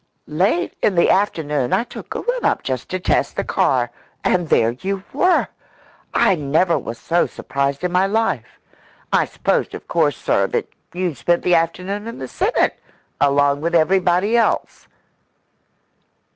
"Late 0.25 0.73
in 0.81 0.95
the 0.95 1.11
afternoon 1.11 1.73
I 1.73 1.83
took 1.83 2.15
a 2.15 2.21
run 2.21 2.43
up 2.43 2.63
just 2.63 2.89
to 2.89 2.99
test 2.99 3.35
the 3.35 3.43
car 3.43 3.91
and 4.23 4.49
there 4.49 4.71
you 4.71 5.03
were! 5.13 5.47
I 6.11 6.33
never 6.33 6.75
was 6.79 6.97
so 6.97 7.27
surprised 7.27 7.83
in 7.83 7.91
my 7.91 8.07
life. 8.07 8.59
I 9.13 9.25
supposed, 9.25 9.75
of 9.75 9.87
course, 9.87 10.17
sir, 10.17 10.47
that 10.47 10.67
you'd 10.91 11.17
spent 11.17 11.43
the 11.43 11.53
afternoon 11.53 12.07
in 12.07 12.17
the 12.17 12.27
Senate, 12.27 12.79
along 13.19 13.61
with 13.61 13.75
everybody 13.75 14.35
else." 14.35 14.87